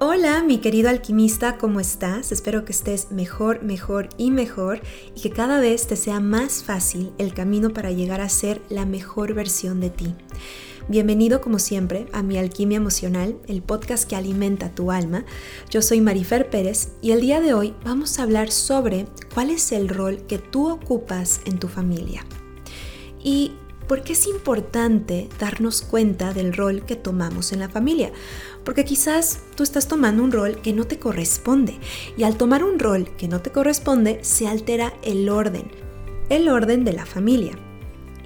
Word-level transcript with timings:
Hola, 0.00 0.44
mi 0.44 0.58
querido 0.58 0.90
alquimista, 0.90 1.58
¿cómo 1.58 1.80
estás? 1.80 2.30
Espero 2.30 2.64
que 2.64 2.70
estés 2.70 3.10
mejor, 3.10 3.64
mejor 3.64 4.10
y 4.16 4.30
mejor 4.30 4.80
y 5.16 5.20
que 5.22 5.30
cada 5.30 5.58
vez 5.58 5.88
te 5.88 5.96
sea 5.96 6.20
más 6.20 6.62
fácil 6.62 7.10
el 7.18 7.34
camino 7.34 7.70
para 7.70 7.90
llegar 7.90 8.20
a 8.20 8.28
ser 8.28 8.62
la 8.68 8.86
mejor 8.86 9.34
versión 9.34 9.80
de 9.80 9.90
ti. 9.90 10.14
Bienvenido 10.86 11.40
como 11.40 11.58
siempre 11.58 12.06
a 12.12 12.22
mi 12.22 12.38
Alquimia 12.38 12.76
Emocional, 12.76 13.38
el 13.48 13.60
podcast 13.60 14.08
que 14.08 14.14
alimenta 14.14 14.72
tu 14.72 14.92
alma. 14.92 15.24
Yo 15.68 15.82
soy 15.82 16.00
Marifer 16.00 16.48
Pérez 16.48 16.92
y 17.02 17.10
el 17.10 17.20
día 17.20 17.40
de 17.40 17.54
hoy 17.54 17.74
vamos 17.84 18.20
a 18.20 18.22
hablar 18.22 18.52
sobre 18.52 19.06
cuál 19.34 19.50
es 19.50 19.72
el 19.72 19.88
rol 19.88 20.18
que 20.28 20.38
tú 20.38 20.70
ocupas 20.70 21.40
en 21.44 21.58
tu 21.58 21.66
familia. 21.66 22.24
Y 23.20 23.54
¿Por 23.88 24.02
qué 24.02 24.12
es 24.12 24.26
importante 24.26 25.30
darnos 25.40 25.80
cuenta 25.80 26.34
del 26.34 26.52
rol 26.52 26.84
que 26.84 26.94
tomamos 26.94 27.54
en 27.54 27.60
la 27.60 27.70
familia? 27.70 28.12
Porque 28.62 28.84
quizás 28.84 29.40
tú 29.56 29.62
estás 29.62 29.88
tomando 29.88 30.22
un 30.22 30.30
rol 30.30 30.60
que 30.60 30.74
no 30.74 30.86
te 30.86 30.98
corresponde 30.98 31.78
y 32.14 32.24
al 32.24 32.36
tomar 32.36 32.64
un 32.64 32.78
rol 32.78 33.08
que 33.16 33.28
no 33.28 33.40
te 33.40 33.50
corresponde 33.50 34.18
se 34.20 34.46
altera 34.46 34.92
el 35.02 35.30
orden, 35.30 35.70
el 36.28 36.50
orden 36.50 36.84
de 36.84 36.92
la 36.92 37.06
familia. 37.06 37.58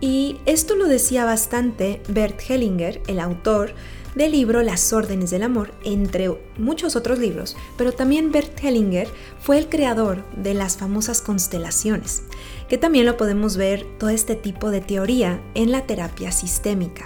Y 0.00 0.38
esto 0.46 0.74
lo 0.74 0.86
decía 0.86 1.24
bastante 1.24 2.02
Bert 2.08 2.40
Hellinger, 2.50 3.00
el 3.06 3.20
autor 3.20 3.72
del 4.14 4.32
libro 4.32 4.62
Las 4.62 4.92
órdenes 4.92 5.30
del 5.30 5.42
amor, 5.42 5.72
entre 5.84 6.30
muchos 6.58 6.96
otros 6.96 7.18
libros, 7.18 7.56
pero 7.76 7.92
también 7.92 8.32
Bert 8.32 8.62
Hellinger 8.62 9.08
fue 9.40 9.58
el 9.58 9.68
creador 9.68 10.24
de 10.36 10.54
las 10.54 10.76
famosas 10.76 11.22
constelaciones, 11.22 12.22
que 12.68 12.78
también 12.78 13.06
lo 13.06 13.16
podemos 13.16 13.56
ver 13.56 13.86
todo 13.98 14.10
este 14.10 14.36
tipo 14.36 14.70
de 14.70 14.80
teoría 14.80 15.40
en 15.54 15.70
la 15.72 15.86
terapia 15.86 16.32
sistémica 16.32 17.04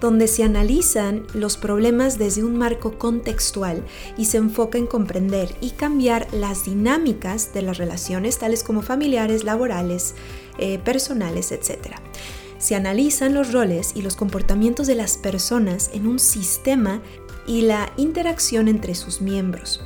donde 0.00 0.28
se 0.28 0.42
analizan 0.42 1.26
los 1.32 1.56
problemas 1.56 2.18
desde 2.18 2.44
un 2.44 2.56
marco 2.56 2.98
contextual 2.98 3.82
y 4.16 4.26
se 4.26 4.36
enfoca 4.36 4.78
en 4.78 4.86
comprender 4.86 5.54
y 5.60 5.70
cambiar 5.70 6.28
las 6.32 6.64
dinámicas 6.64 7.54
de 7.54 7.62
las 7.62 7.78
relaciones, 7.78 8.38
tales 8.38 8.62
como 8.62 8.82
familiares, 8.82 9.44
laborales, 9.44 10.14
eh, 10.58 10.78
personales, 10.78 11.50
etc 11.50 11.96
se 12.58 12.74
analizan 12.74 13.34
los 13.34 13.52
roles 13.52 13.92
y 13.94 14.02
los 14.02 14.16
comportamientos 14.16 14.86
de 14.86 14.94
las 14.94 15.18
personas 15.18 15.90
en 15.92 16.06
un 16.06 16.18
sistema 16.18 17.02
y 17.46 17.62
la 17.62 17.92
interacción 17.96 18.68
entre 18.68 18.94
sus 18.94 19.20
miembros. 19.20 19.80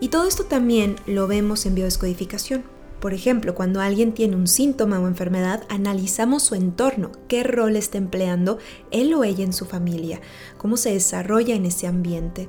Y 0.00 0.08
todo 0.08 0.26
esto 0.26 0.44
también 0.44 0.96
lo 1.06 1.26
vemos 1.26 1.66
en 1.66 1.74
biodescodificación. 1.74 2.64
Por 3.00 3.14
ejemplo, 3.14 3.54
cuando 3.54 3.80
alguien 3.80 4.12
tiene 4.12 4.34
un 4.34 4.48
síntoma 4.48 4.98
o 4.98 5.06
enfermedad, 5.06 5.64
analizamos 5.68 6.42
su 6.42 6.56
entorno, 6.56 7.12
qué 7.28 7.44
rol 7.44 7.76
está 7.76 7.98
empleando 7.98 8.58
él 8.90 9.14
o 9.14 9.22
ella 9.22 9.44
en 9.44 9.52
su 9.52 9.66
familia, 9.66 10.20
cómo 10.56 10.76
se 10.76 10.92
desarrolla 10.92 11.54
en 11.54 11.66
ese 11.66 11.86
ambiente. 11.86 12.48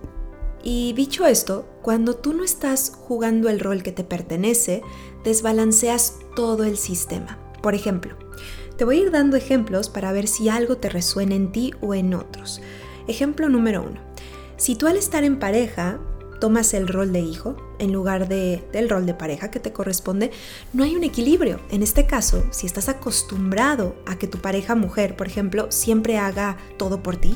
Y 0.63 0.93
dicho 0.93 1.25
esto, 1.25 1.67
cuando 1.81 2.15
tú 2.15 2.33
no 2.33 2.43
estás 2.43 2.91
jugando 2.95 3.47
el 3.49 3.59
rol 3.59 3.83
que 3.83 3.91
te 3.91 4.03
pertenece, 4.03 4.81
desbalanceas 5.23 6.15
todo 6.35 6.63
el 6.63 6.77
sistema. 6.77 7.37
Por 7.61 7.75
ejemplo, 7.75 8.17
te 8.79 8.85
voy 8.85 8.95
a 8.95 9.01
ir 9.01 9.11
dando 9.11 9.35
ejemplos 9.35 9.89
para 9.89 10.13
ver 10.13 10.25
si 10.25 10.47
algo 10.47 10.77
te 10.77 10.87
resuena 10.87 11.35
en 11.35 11.51
ti 11.51 11.73
o 11.81 11.93
en 11.93 12.13
otros. 12.13 12.61
Ejemplo 13.09 13.49
número 13.49 13.83
uno. 13.83 13.99
Si 14.55 14.75
tú 14.75 14.87
al 14.87 14.95
estar 14.95 15.25
en 15.25 15.37
pareja 15.37 15.99
tomas 16.39 16.73
el 16.73 16.87
rol 16.87 17.11
de 17.11 17.19
hijo 17.19 17.57
en 17.79 17.91
lugar 17.91 18.29
de, 18.29 18.63
del 18.71 18.89
rol 18.89 19.05
de 19.05 19.13
pareja 19.13 19.51
que 19.51 19.59
te 19.59 19.73
corresponde, 19.73 20.31
no 20.71 20.85
hay 20.85 20.95
un 20.95 21.03
equilibrio. 21.03 21.59
En 21.71 21.83
este 21.83 22.05
caso, 22.05 22.45
si 22.51 22.67
estás 22.67 22.87
acostumbrado 22.87 23.97
a 24.05 24.17
que 24.17 24.27
tu 24.27 24.37
pareja 24.37 24.75
mujer, 24.75 25.17
por 25.17 25.27
ejemplo, 25.27 25.69
siempre 25.69 26.17
haga 26.17 26.55
todo 26.77 27.03
por 27.03 27.17
ti 27.17 27.35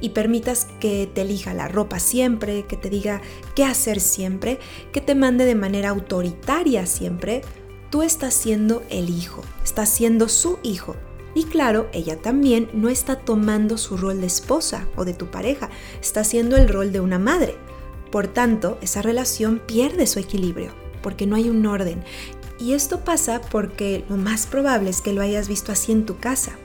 y 0.00 0.08
permitas 0.08 0.66
que 0.80 1.08
te 1.14 1.20
elija 1.20 1.54
la 1.54 1.68
ropa 1.68 2.00
siempre, 2.00 2.66
que 2.66 2.76
te 2.76 2.90
diga 2.90 3.20
qué 3.54 3.64
hacer 3.64 4.00
siempre, 4.00 4.58
que 4.92 5.00
te 5.00 5.14
mande 5.14 5.44
de 5.44 5.54
manera 5.54 5.90
autoritaria 5.90 6.84
siempre, 6.86 7.42
tú 7.90 8.02
estás 8.02 8.34
siendo 8.34 8.82
el 8.88 9.10
hijo, 9.10 9.42
estás 9.64 9.88
siendo 9.88 10.28
su 10.28 10.58
hijo. 10.62 10.96
Y 11.34 11.44
claro, 11.44 11.88
ella 11.92 12.20
también 12.20 12.68
no 12.72 12.88
está 12.88 13.16
tomando 13.16 13.78
su 13.78 13.96
rol 13.96 14.20
de 14.20 14.26
esposa 14.26 14.86
o 14.96 15.04
de 15.04 15.14
tu 15.14 15.26
pareja, 15.30 15.70
está 16.00 16.20
haciendo 16.20 16.56
el 16.56 16.68
rol 16.68 16.92
de 16.92 17.00
una 17.00 17.18
madre. 17.18 17.56
Por 18.10 18.26
tanto, 18.26 18.78
esa 18.80 19.02
relación 19.02 19.60
pierde 19.64 20.06
su 20.06 20.18
equilibrio, 20.18 20.72
porque 21.02 21.26
no 21.26 21.36
hay 21.36 21.48
un 21.48 21.64
orden. 21.66 22.02
Y 22.58 22.72
esto 22.72 23.00
pasa 23.00 23.40
porque 23.40 24.04
lo 24.08 24.16
más 24.16 24.46
probable 24.46 24.90
es 24.90 25.00
que 25.00 25.12
lo 25.12 25.22
hayas 25.22 25.48
visto 25.48 25.72
así 25.72 25.92
en 25.92 26.04
tu 26.04 26.18
casa. 26.18 26.58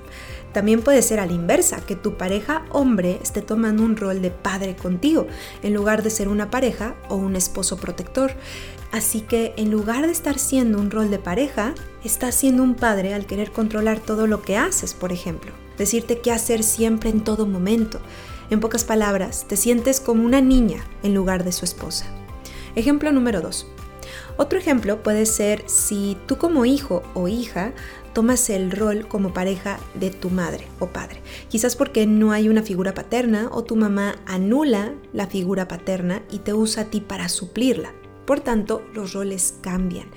También 0.55 0.81
puede 0.81 1.01
ser 1.01 1.19
a 1.19 1.25
la 1.25 1.33
inversa, 1.33 1.81
que 1.85 1.97
tu 1.97 2.15
pareja 2.15 2.63
hombre 2.69 3.19
esté 3.21 3.41
tomando 3.41 3.83
un 3.83 3.97
rol 3.97 4.21
de 4.21 4.31
padre 4.31 4.77
contigo, 4.77 5.27
en 5.63 5.73
lugar 5.73 6.01
de 6.01 6.09
ser 6.09 6.29
una 6.29 6.49
pareja 6.49 6.95
o 7.09 7.15
un 7.15 7.35
esposo 7.35 7.75
protector. 7.75 8.31
Así 8.93 9.19
que 9.19 9.53
en 9.57 9.69
lugar 9.69 10.05
de 10.05 10.13
estar 10.13 10.39
siendo 10.39 10.79
un 10.79 10.91
rol 10.91 11.11
de 11.11 11.19
pareja, 11.19 11.73
estás 12.05 12.35
siendo 12.35 12.63
un 12.63 12.73
padre 12.73 13.13
al 13.13 13.25
querer 13.25 13.51
controlar 13.51 13.99
todo 13.99 14.27
lo 14.27 14.43
que 14.43 14.55
haces, 14.55 14.93
por 14.93 15.11
ejemplo. 15.11 15.51
Decirte 15.77 16.19
qué 16.19 16.31
hacer 16.31 16.63
siempre 16.63 17.09
en 17.09 17.25
todo 17.25 17.45
momento. 17.45 17.99
En 18.49 18.61
pocas 18.61 18.85
palabras, 18.85 19.47
te 19.49 19.57
sientes 19.57 19.99
como 19.99 20.23
una 20.23 20.39
niña 20.39 20.85
en 21.03 21.13
lugar 21.13 21.43
de 21.43 21.51
su 21.51 21.65
esposa. 21.65 22.05
Ejemplo 22.77 23.11
número 23.11 23.41
2. 23.41 23.67
Otro 24.37 24.57
ejemplo 24.57 25.03
puede 25.03 25.25
ser 25.25 25.63
si 25.67 26.17
tú 26.27 26.37
como 26.37 26.65
hijo 26.65 27.03
o 27.13 27.27
hija 27.27 27.73
tomas 28.15 28.49
el 28.49 28.71
rol 28.71 29.09
como 29.09 29.33
pareja 29.33 29.77
de 29.93 30.09
tu 30.09 30.29
madre 30.29 30.65
o 30.79 30.87
padre. 30.87 31.21
Quizás 31.49 31.75
porque 31.75 32.07
no 32.07 32.31
hay 32.31 32.47
una 32.47 32.63
figura 32.63 32.93
paterna 32.93 33.49
o 33.51 33.65
tu 33.65 33.75
mamá 33.75 34.15
anula 34.25 34.93
la 35.11 35.27
figura 35.27 35.67
paterna 35.67 36.23
y 36.31 36.39
te 36.39 36.53
usa 36.53 36.83
a 36.83 36.85
ti 36.85 37.01
para 37.01 37.27
suplirla. 37.27 37.93
Por 38.25 38.39
tanto, 38.39 38.81
los 38.93 39.11
roles 39.11 39.55
cambian. 39.61 40.07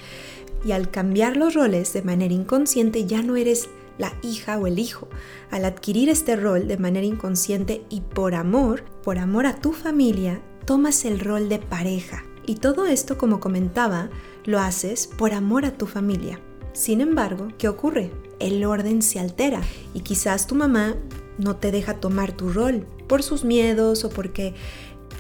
Y 0.65 0.71
al 0.73 0.93
cambiar 0.93 1.37
los 1.37 1.55
roles 1.55 1.93
de 1.93 2.03
manera 2.03 2.33
inconsciente 2.33 3.05
ya 3.05 3.21
no 3.23 3.35
eres 3.35 3.69
la 3.99 4.15
hija 4.23 4.59
o 4.59 4.69
el 4.69 4.79
hijo. 4.79 5.09
Al 5.51 5.65
adquirir 5.65 6.09
este 6.09 6.37
rol 6.37 6.69
de 6.69 6.79
manera 6.79 7.05
inconsciente 7.05 7.83
y 7.91 8.03
por 8.03 8.37
amor, 8.37 8.85
por 9.03 9.19
amor 9.19 9.45
a 9.45 9.57
tu 9.57 9.73
familia, 9.73 10.41
tomas 10.67 11.05
el 11.05 11.19
rol 11.19 11.49
de 11.49 11.59
pareja. 11.59 12.23
Y 12.47 12.55
todo 12.55 12.87
esto, 12.87 13.19
como 13.19 13.41
comentaba, 13.41 14.09
lo 14.45 14.61
haces 14.61 15.09
por 15.09 15.33
amor 15.33 15.65
a 15.65 15.73
tu 15.73 15.87
familia. 15.87 16.41
Sin 16.79 17.01
embargo, 17.01 17.49
¿qué 17.59 17.67
ocurre? 17.67 18.13
El 18.39 18.65
orden 18.65 19.03
se 19.03 19.19
altera 19.19 19.63
y 19.95 20.01
quizás 20.01 20.47
tu 20.47 20.55
mamá 20.55 20.95
no 21.37 21.57
te 21.57 21.73
deja 21.73 21.95
tomar 21.95 22.31
tu 22.33 22.53
rol 22.53 22.87
por 23.09 23.25
sus 23.25 23.43
miedos 23.45 24.05
o 24.05 24.11
porque 24.11 24.55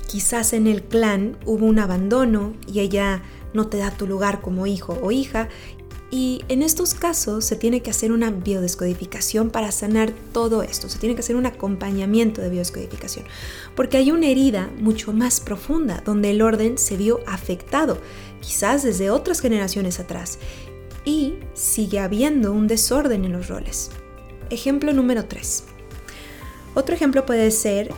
Quizás 0.08 0.54
en 0.54 0.66
el 0.66 0.82
clan 0.82 1.36
hubo 1.44 1.66
un 1.66 1.78
abandono 1.78 2.54
y 2.66 2.80
ella 2.80 3.22
no 3.52 3.66
te 3.66 3.76
da 3.76 3.90
tu 3.90 4.06
lugar 4.06 4.40
como 4.40 4.66
hijo 4.66 4.98
o 5.02 5.10
hija. 5.10 5.50
Y 6.10 6.42
en 6.48 6.62
estos 6.62 6.94
casos 6.94 7.44
se 7.44 7.56
tiene 7.56 7.82
que 7.82 7.90
hacer 7.90 8.10
una 8.12 8.30
biodescodificación 8.30 9.50
para 9.50 9.70
sanar 9.70 10.14
todo 10.32 10.62
esto, 10.62 10.88
se 10.88 10.98
tiene 10.98 11.14
que 11.14 11.20
hacer 11.20 11.36
un 11.36 11.44
acompañamiento 11.44 12.40
de 12.40 12.48
biodescodificación, 12.48 13.26
porque 13.76 13.98
hay 13.98 14.10
una 14.10 14.28
herida 14.28 14.70
mucho 14.80 15.12
más 15.12 15.40
profunda 15.40 16.02
donde 16.06 16.30
el 16.30 16.40
orden 16.40 16.78
se 16.78 16.96
vio 16.96 17.20
afectado, 17.26 17.98
quizás 18.40 18.82
desde 18.82 19.10
otras 19.10 19.40
generaciones 19.40 20.00
atrás, 20.00 20.38
y 21.08 21.38
sigue 21.54 22.00
habiendo 22.00 22.52
un 22.52 22.66
desorden 22.66 23.24
en 23.24 23.32
los 23.32 23.48
roles. 23.48 23.90
Ejemplo 24.50 24.92
número 24.92 25.24
3. 25.24 25.64
Otro 26.74 26.94
ejemplo 26.94 27.24
puede 27.24 27.50
ser 27.50 27.90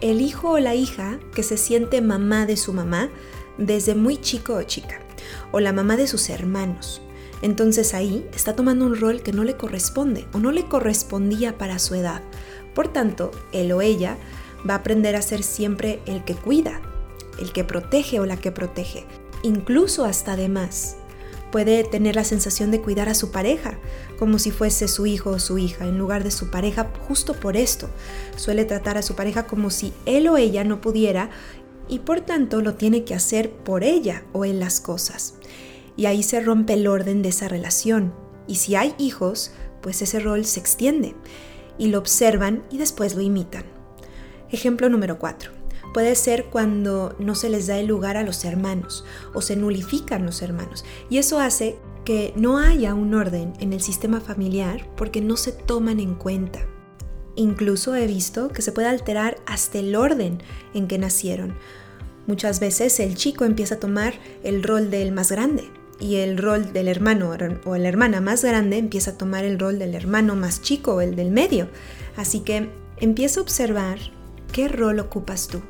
el 0.00 0.20
hijo 0.20 0.50
o 0.50 0.58
la 0.58 0.74
hija 0.74 1.20
que 1.32 1.42
se 1.42 1.56
siente 1.56 2.00
mamá 2.00 2.46
de 2.46 2.56
su 2.56 2.72
mamá 2.72 3.08
desde 3.56 3.94
muy 3.94 4.16
chico 4.16 4.54
o 4.54 4.62
chica, 4.64 5.00
o 5.52 5.60
la 5.60 5.72
mamá 5.72 5.96
de 5.96 6.08
sus 6.08 6.28
hermanos. 6.28 7.00
Entonces 7.40 7.94
ahí 7.94 8.26
está 8.34 8.56
tomando 8.56 8.84
un 8.84 8.98
rol 8.98 9.22
que 9.22 9.32
no 9.32 9.44
le 9.44 9.56
corresponde 9.56 10.26
o 10.32 10.38
no 10.38 10.50
le 10.50 10.64
correspondía 10.64 11.56
para 11.56 11.78
su 11.78 11.94
edad. 11.94 12.22
Por 12.74 12.88
tanto, 12.88 13.30
él 13.52 13.70
o 13.72 13.80
ella 13.80 14.16
va 14.68 14.74
a 14.74 14.78
aprender 14.78 15.14
a 15.14 15.22
ser 15.22 15.42
siempre 15.42 16.02
el 16.04 16.24
que 16.24 16.34
cuida, 16.34 16.80
el 17.38 17.52
que 17.52 17.64
protege 17.64 18.18
o 18.18 18.26
la 18.26 18.36
que 18.36 18.50
protege, 18.50 19.06
incluso 19.42 20.04
hasta 20.04 20.36
de 20.36 20.48
más. 20.48 20.96
Puede 21.50 21.82
tener 21.84 22.14
la 22.14 22.24
sensación 22.24 22.70
de 22.70 22.80
cuidar 22.80 23.08
a 23.08 23.14
su 23.14 23.30
pareja, 23.30 23.78
como 24.18 24.38
si 24.38 24.50
fuese 24.50 24.86
su 24.86 25.06
hijo 25.06 25.30
o 25.30 25.38
su 25.38 25.58
hija, 25.58 25.86
en 25.86 25.98
lugar 25.98 26.22
de 26.22 26.30
su 26.30 26.50
pareja, 26.50 26.90
justo 27.08 27.34
por 27.34 27.56
esto. 27.56 27.90
Suele 28.36 28.64
tratar 28.64 28.96
a 28.98 29.02
su 29.02 29.14
pareja 29.16 29.46
como 29.46 29.70
si 29.70 29.92
él 30.06 30.28
o 30.28 30.36
ella 30.36 30.62
no 30.62 30.80
pudiera 30.80 31.30
y 31.88 31.98
por 32.00 32.20
tanto 32.20 32.60
lo 32.60 32.74
tiene 32.74 33.04
que 33.04 33.14
hacer 33.14 33.50
por 33.50 33.82
ella 33.82 34.24
o 34.32 34.44
en 34.44 34.60
las 34.60 34.80
cosas. 34.80 35.34
Y 35.96 36.06
ahí 36.06 36.22
se 36.22 36.40
rompe 36.40 36.74
el 36.74 36.86
orden 36.86 37.22
de 37.22 37.30
esa 37.30 37.48
relación. 37.48 38.14
Y 38.46 38.56
si 38.56 38.76
hay 38.76 38.94
hijos, 38.98 39.52
pues 39.82 40.02
ese 40.02 40.20
rol 40.20 40.44
se 40.44 40.60
extiende 40.60 41.16
y 41.78 41.88
lo 41.88 41.98
observan 41.98 42.62
y 42.70 42.78
después 42.78 43.14
lo 43.14 43.22
imitan. 43.22 43.64
Ejemplo 44.50 44.88
número 44.88 45.18
4. 45.18 45.59
Puede 45.92 46.14
ser 46.14 46.46
cuando 46.46 47.16
no 47.18 47.34
se 47.34 47.48
les 47.48 47.66
da 47.66 47.78
el 47.78 47.86
lugar 47.86 48.16
a 48.16 48.22
los 48.22 48.44
hermanos 48.44 49.04
o 49.34 49.42
se 49.42 49.56
nulifican 49.56 50.24
los 50.24 50.42
hermanos. 50.42 50.84
Y 51.08 51.18
eso 51.18 51.40
hace 51.40 51.78
que 52.04 52.32
no 52.36 52.58
haya 52.58 52.94
un 52.94 53.14
orden 53.14 53.52
en 53.58 53.72
el 53.72 53.80
sistema 53.80 54.20
familiar 54.20 54.88
porque 54.96 55.20
no 55.20 55.36
se 55.36 55.52
toman 55.52 56.00
en 56.00 56.14
cuenta. 56.14 56.60
Incluso 57.36 57.94
he 57.94 58.06
visto 58.06 58.48
que 58.48 58.62
se 58.62 58.72
puede 58.72 58.88
alterar 58.88 59.38
hasta 59.46 59.78
el 59.78 59.96
orden 59.96 60.42
en 60.74 60.86
que 60.86 60.98
nacieron. 60.98 61.54
Muchas 62.26 62.60
veces 62.60 63.00
el 63.00 63.16
chico 63.16 63.44
empieza 63.44 63.76
a 63.76 63.80
tomar 63.80 64.14
el 64.44 64.62
rol 64.62 64.90
del 64.90 65.10
más 65.12 65.32
grande 65.32 65.70
y 65.98 66.16
el 66.16 66.38
rol 66.38 66.72
del 66.72 66.88
hermano 66.88 67.36
o 67.64 67.76
la 67.76 67.88
hermana 67.88 68.20
más 68.20 68.44
grande 68.44 68.78
empieza 68.78 69.12
a 69.12 69.18
tomar 69.18 69.44
el 69.44 69.58
rol 69.58 69.78
del 69.78 69.94
hermano 69.94 70.36
más 70.36 70.62
chico 70.62 70.94
o 70.94 71.00
el 71.00 71.16
del 71.16 71.30
medio. 71.30 71.68
Así 72.16 72.40
que 72.40 72.70
empieza 72.98 73.40
a 73.40 73.42
observar 73.42 73.98
qué 74.52 74.68
rol 74.68 74.98
ocupas 74.98 75.48
tú. 75.48 75.60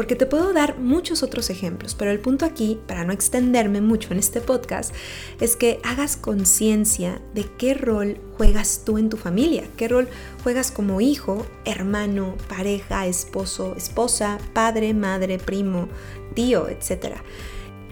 Porque 0.00 0.16
te 0.16 0.24
puedo 0.24 0.54
dar 0.54 0.78
muchos 0.78 1.22
otros 1.22 1.50
ejemplos, 1.50 1.94
pero 1.94 2.10
el 2.10 2.20
punto 2.20 2.46
aquí, 2.46 2.80
para 2.86 3.04
no 3.04 3.12
extenderme 3.12 3.82
mucho 3.82 4.14
en 4.14 4.18
este 4.18 4.40
podcast, 4.40 4.94
es 5.40 5.56
que 5.56 5.78
hagas 5.84 6.16
conciencia 6.16 7.20
de 7.34 7.44
qué 7.58 7.74
rol 7.74 8.16
juegas 8.38 8.80
tú 8.86 8.96
en 8.96 9.10
tu 9.10 9.18
familia, 9.18 9.62
qué 9.76 9.88
rol 9.88 10.08
juegas 10.42 10.70
como 10.70 11.02
hijo, 11.02 11.44
hermano, 11.66 12.34
pareja, 12.48 13.06
esposo, 13.06 13.74
esposa, 13.76 14.38
padre, 14.54 14.94
madre, 14.94 15.36
primo, 15.36 15.86
tío, 16.34 16.70
etc. 16.70 17.16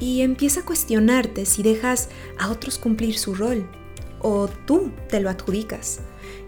Y 0.01 0.23
empieza 0.23 0.61
a 0.61 0.65
cuestionarte 0.65 1.45
si 1.45 1.63
dejas 1.63 2.09
a 2.39 2.51
otros 2.51 2.79
cumplir 2.79 3.19
su 3.19 3.35
rol 3.35 3.69
o 4.21 4.49
tú 4.49 4.93
te 5.11 5.21
lo 5.21 5.29
adjudicas, 5.29 6.01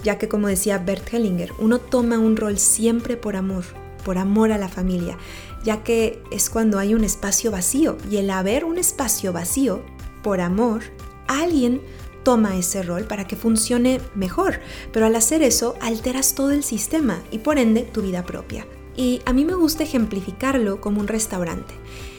ya 0.03 0.17
que 0.17 0.27
como 0.27 0.49
decía 0.49 0.79
Bert 0.79 1.13
Hellinger, 1.13 1.53
uno 1.59 1.81
toma 1.81 2.19
un 2.19 2.39
rol 2.39 2.57
siempre 2.59 3.19
por 3.19 3.37
amor, 3.37 3.65
por 4.01 4.19
amor 4.19 4.53
a 4.53 4.59
la 4.59 4.69
familia, 4.69 5.19
ya 5.65 5.83
que 5.83 6.23
es 6.31 6.51
cuando 6.51 6.79
hay 6.79 6.95
un 6.95 7.05
espacio 7.05 7.51
vacío 7.51 7.97
y 8.11 8.17
el 8.17 8.31
haber 8.31 8.65
un 8.65 8.79
espacio 8.79 9.33
vacío 9.33 9.83
por 10.23 10.41
amor, 10.41 10.83
alguien 11.27 11.81
toma 12.23 12.57
ese 12.57 12.83
rol 12.83 13.05
para 13.05 13.27
que 13.27 13.37
funcione 13.37 14.01
mejor, 14.15 14.61
pero 14.93 15.07
al 15.07 15.17
hacer 15.17 15.43
eso 15.43 15.75
alteras 15.81 16.35
todo 16.35 16.51
el 16.51 16.65
sistema 16.65 17.23
y 17.31 17.39
por 17.39 17.59
ende 17.59 17.83
tu 17.83 18.03
vida 18.03 18.25
propia. 18.25 18.67
Y 18.97 19.23
a 19.25 19.33
mí 19.33 19.45
me 19.45 19.55
gusta 19.55 19.85
ejemplificarlo 19.85 20.81
como 20.81 21.01
un 21.01 21.09
restaurante. 21.09 21.75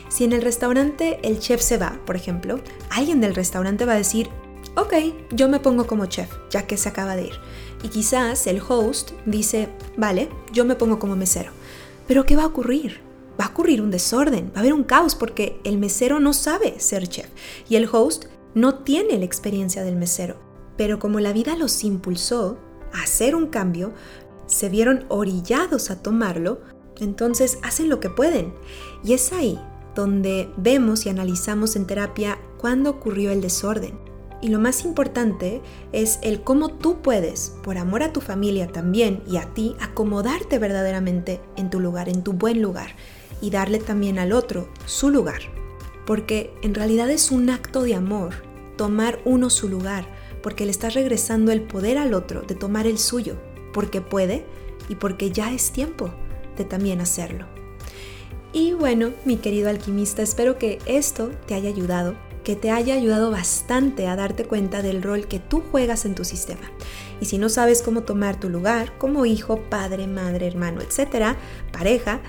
Si 0.10 0.24
en 0.24 0.34
el 0.34 0.42
restaurante 0.42 1.20
el 1.24 1.40
chef 1.40 1.62
se 1.62 1.78
va, 1.78 2.00
por 2.06 2.16
ejemplo, 2.16 2.60
alguien 2.90 3.22
del 3.22 3.36
restaurante 3.36 3.86
va 3.86 3.94
a 3.94 3.98
decir, 3.98 4.30
ok, 4.76 4.94
yo 5.32 5.48
me 5.48 5.60
pongo 5.60 5.88
como 5.88 6.06
chef, 6.08 6.30
ya 6.50 6.66
que 6.66 6.78
se 6.78 6.90
acaba 6.90 7.16
de 7.16 7.28
ir. 7.28 7.34
Y 7.84 7.90
quizás 7.90 8.48
el 8.48 8.62
host 8.68 9.12
dice, 9.26 9.70
vale, 9.98 10.30
yo 10.52 10.66
me 10.66 10.76
pongo 10.76 11.00
como 11.00 11.16
mesero. 11.16 11.52
Pero 12.08 12.26
¿qué 12.26 12.36
va 12.36 12.44
a 12.44 12.48
ocurrir? 12.48 13.11
Va 13.40 13.46
a 13.46 13.50
ocurrir 13.50 13.82
un 13.82 13.92
desorden, 13.92 14.52
va 14.54 14.58
a 14.58 14.60
haber 14.60 14.74
un 14.74 14.84
caos 14.84 15.16
porque 15.16 15.60
el 15.64 15.78
mesero 15.78 16.20
no 16.20 16.34
sabe 16.34 16.80
ser 16.80 17.08
chef 17.08 17.28
y 17.70 17.76
el 17.76 17.90
host 17.92 18.26
no 18.54 18.80
tiene 18.80 19.18
la 19.18 19.26
experiencia 19.26 19.84
del 19.84 19.96
mesero. 19.96 20.38
Pero 20.78 21.00
como 21.00 21.20
la 21.20 21.34
vida 21.34 21.56
los 21.56 21.84
impulsó 21.84 22.58
a 22.94 23.04
hacer 23.04 23.36
un 23.36 23.48
cambio, 23.48 23.94
se 24.46 24.70
vieron 24.70 25.06
orillados 25.08 25.92
a 25.92 26.02
tomarlo, 26.02 26.62
entonces 27.00 27.58
hacen 27.64 27.90
lo 27.90 28.00
que 28.00 28.10
pueden. 28.10 28.54
Y 29.04 29.14
es 29.14 29.32
ahí 29.32 29.60
donde 29.96 30.50
vemos 30.58 31.06
y 31.06 31.10
analizamos 31.10 31.76
en 31.76 31.88
terapia 31.88 32.40
cuándo 32.58 32.90
ocurrió 32.90 33.32
el 33.32 33.42
desorden 33.42 34.12
y 34.42 34.50
lo 34.50 34.60
más 34.60 34.84
importante 34.86 35.62
es 35.92 36.20
el 36.24 36.42
cómo 36.42 36.70
tú 36.70 37.02
puedes, 37.02 37.54
por 37.64 37.78
amor 37.78 38.04
a 38.04 38.12
tu 38.12 38.22
familia 38.22 38.68
también 38.68 39.22
y 39.28 39.38
a 39.38 39.54
ti, 39.54 39.76
acomodarte 39.80 40.58
verdaderamente 40.58 41.40
en 41.56 41.70
tu 41.70 41.80
lugar, 41.80 42.10
en 42.10 42.24
tu 42.24 42.34
buen 42.34 42.62
lugar, 42.62 42.96
y 43.42 43.50
darle 43.50 43.80
también 43.80 44.20
al 44.20 44.34
otro 44.34 44.70
su 44.86 45.10
lugar. 45.10 45.42
Porque 46.06 46.54
en 46.62 46.74
realidad 46.74 47.10
es 47.10 47.32
un 47.32 47.50
acto 47.50 47.84
de 47.84 47.96
amor 47.96 48.44
tomar 48.78 49.20
uno 49.26 49.50
su 49.50 49.70
lugar, 49.70 50.08
porque 50.42 50.66
le 50.66 50.72
estás 50.72 50.94
regresando 50.94 51.52
el 51.52 51.62
poder 51.62 51.98
al 51.98 52.14
otro 52.14 52.42
de 52.42 52.56
tomar 52.56 52.88
el 52.88 52.98
suyo, 52.98 53.36
porque 53.74 54.02
puede 54.02 54.46
y 54.90 54.96
porque 54.96 55.32
ya 55.32 55.54
es 55.54 55.72
tiempo 55.72 56.12
de 56.58 56.66
también 56.66 57.02
hacerlo. 57.02 57.46
Y 58.54 58.74
bueno, 58.74 59.12
mi 59.26 59.38
querido 59.38 59.70
alquimista, 59.70 60.22
espero 60.22 60.58
que 60.58 60.80
esto 60.86 61.32
te 61.46 61.54
haya 61.54 61.70
ayudado 61.70 62.16
que 62.44 62.56
te 62.56 62.72
haya 62.72 62.96
ayudado 62.96 63.32
bastante 63.32 64.08
a 64.08 64.16
darte 64.16 64.46
cuenta 64.46 64.82
del 64.82 65.04
rol 65.04 65.28
que 65.28 65.40
tú 65.40 65.62
juegas 65.72 66.06
en 66.06 66.16
tu 66.16 66.26
sistema. 66.26 66.72
Y 67.20 67.26
si 67.26 67.38
no 67.38 67.50
sabes 67.50 67.82
cómo 67.82 68.02
tomar 68.02 68.40
tu 68.40 68.50
lugar 68.50 68.98
como 68.98 69.26
hijo, 69.26 69.62
padre, 69.70 70.08
madre, 70.08 70.48
hermano, 70.48 70.82
etcétera, 70.82 71.38
pareja, 71.72 72.20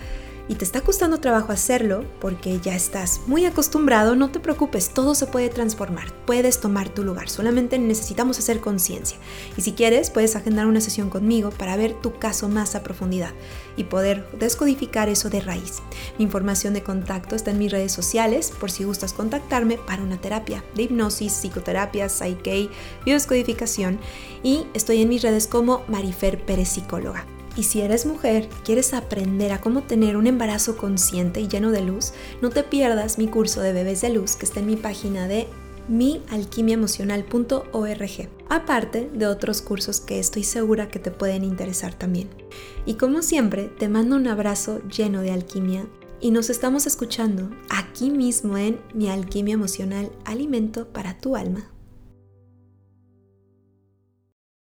y 0.49 0.57
te 0.57 0.65
está 0.65 0.81
costando 0.81 1.19
trabajo 1.19 1.53
hacerlo 1.53 2.05
porque 2.21 2.61
ya 2.61 2.75
estás 2.75 3.21
muy 3.27 3.45
acostumbrado, 3.45 4.17
no 4.17 4.31
te 4.31 4.41
preocupes, 4.41 4.93
todo 4.93 5.15
se 5.15 5.27
puede 5.27 5.49
transformar, 5.49 6.13
puedes 6.27 6.61
tomar 6.61 6.89
tu 6.89 7.05
lugar, 7.05 7.29
solamente 7.29 7.79
necesitamos 7.79 8.39
hacer 8.39 8.61
conciencia. 8.61 9.19
Y 9.57 9.63
si 9.63 9.73
quieres, 9.73 10.11
puedes 10.11 10.37
agendar 10.37 10.67
una 10.67 10.81
sesión 10.81 11.11
conmigo 11.11 11.51
para 11.51 11.77
ver 11.77 11.95
tu 11.95 12.19
caso 12.19 12.49
más 12.49 12.75
a 12.75 12.83
profundidad 12.83 13.31
y 13.77 13.85
poder 13.85 14.29
descodificar 14.39 15.09
eso 15.09 15.31
de 15.31 15.41
raíz. 15.41 15.83
Mi 16.19 16.25
información 16.25 16.75
de 16.75 16.83
contacto 16.83 17.37
está 17.37 17.51
en 17.51 17.59
mis 17.59 17.73
redes 17.73 17.93
sociales 17.93 18.53
por 18.59 18.71
si 18.71 18.85
gustas 18.85 19.13
contactarme 19.13 19.79
para 19.79 20.03
una 20.03 20.21
terapia 20.21 20.65
de 20.75 20.85
hipnosis, 20.85 21.33
psicoterapia, 21.33 22.09
psyche, 22.09 22.69
biodescodificación 23.05 23.99
y 24.43 24.67
estoy 24.75 25.03
en 25.03 25.09
mis 25.09 25.23
redes 25.23 25.47
como 25.47 25.85
Marifer 25.89 26.45
Pérez 26.45 26.69
Psicóloga. 26.69 27.25
Y 27.57 27.65
si 27.65 27.83
eres 27.83 28.07
mujer, 28.07 28.49
quieres 28.65 28.95
aprender 28.95 29.53
a 29.53 29.61
cómo 29.61 29.83
tener 29.83 30.17
un 30.17 30.27
embarazo 30.27 30.79
consciente 30.79 31.41
y 31.41 31.49
lleno 31.49 31.71
de 31.71 31.83
luz, 31.83 32.13
no 32.41 32.49
te 32.49 32.63
pierdas 32.63 33.19
mi 33.19 33.29
curso 33.29 33.61
de 33.61 33.75
bebés 33.75 34.01
de 34.01 34.09
luz 34.11 34.37
que 34.37 34.47
está 34.47 34.61
en 34.61 34.67
mi 34.67 34.77
página 34.77 35.29
de 35.29 35.49
mialquimiaemocional.org, 35.89 38.29
aparte 38.49 39.11
de 39.13 39.27
otros 39.27 39.61
cursos 39.61 40.01
que 40.01 40.19
estoy 40.19 40.45
segura 40.45 40.89
que 40.89 40.99
te 40.99 41.11
pueden 41.11 41.45
interesar 41.45 41.93
también. 41.95 42.31
Y 42.87 42.95
como 42.95 43.21
siempre, 43.23 43.65
te 43.65 43.89
mando 43.89 44.17
un 44.17 44.29
abrazo 44.29 44.81
lleno 44.89 45.21
de 45.21 45.33
alquimia 45.33 45.87
y 46.21 46.31
nos 46.31 46.49
estamos 46.51 46.87
escuchando 46.87 47.51
aquí 47.69 48.11
mismo 48.11 48.57
en 48.57 48.81
Mi 48.95 49.11
Alquimia 49.11 49.55
Emocional, 49.55 50.13
Alimento 50.25 50.89
para 50.89 51.19
tu 51.19 51.37
Alma. 51.37 51.69